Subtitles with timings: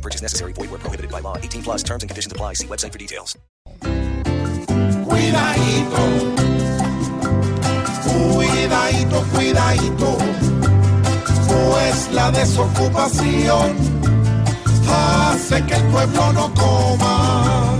[0.00, 0.52] Purchase necessary.
[0.54, 1.36] Void where prohibited by law.
[1.36, 2.54] 18 plus terms and conditions apply.
[2.54, 3.36] See website for details.
[5.04, 6.02] Cuidadito,
[8.04, 10.18] cuidadito, cuidadito,
[11.48, 13.76] pues la desocupación
[14.88, 17.78] hace que el pueblo no coma,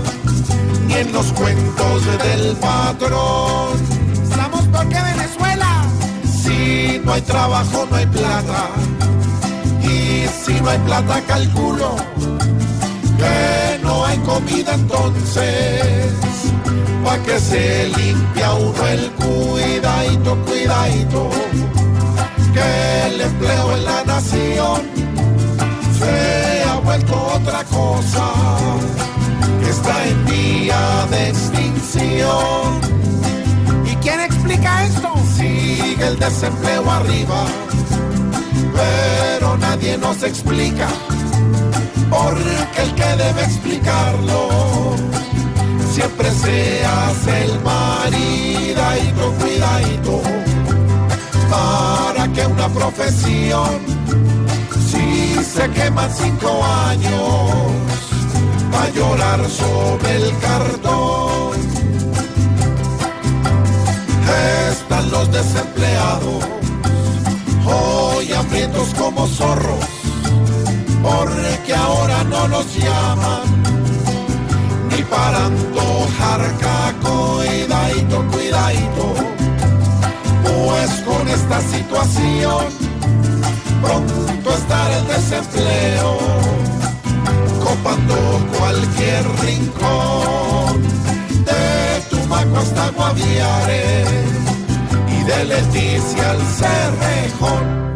[0.87, 3.79] ni en los cuentos del patrón.
[4.23, 5.85] Estamos peor que Venezuela.
[6.25, 8.69] Si no hay trabajo, no hay plata.
[10.61, 11.95] No hay plata, calculo
[13.21, 16.13] que no hay comida entonces.
[17.03, 21.29] Pa' que se limpia uno el cuidadito, cuidadito.
[22.53, 24.81] Que el empleo en la nación
[25.99, 28.25] se ha vuelto otra cosa.
[29.61, 32.67] Que está en vía de extinción.
[33.85, 35.09] ¿Y quién explica esto?
[35.37, 37.45] Sigue el desempleo arriba.
[38.81, 40.87] Pero nadie nos explica.
[42.09, 44.49] Porque el que debe explicarlo
[45.93, 50.21] siempre se hace el maridadito, cuidadito,
[51.49, 53.79] para que una profesión,
[54.89, 57.51] si se queman cinco años,
[58.73, 61.51] va a llorar sobre el cartón.
[64.71, 65.70] Están los desempleados,
[68.61, 69.85] hambrientos como zorros,
[71.01, 73.41] porque ahora no los llaman.
[74.89, 76.41] Ni para antojar
[77.01, 79.13] cuidadito, cuidadito,
[80.43, 82.65] pues con esta situación
[83.81, 86.17] pronto estará el desempleo,
[87.63, 88.15] copando
[88.57, 90.81] cualquier rincón,
[91.45, 94.03] de Tumaco hasta Guaviare
[95.07, 97.91] y de Leticia al Cerrejón.